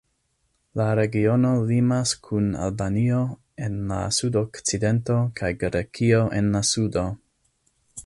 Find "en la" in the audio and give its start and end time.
3.67-4.01, 6.41-6.67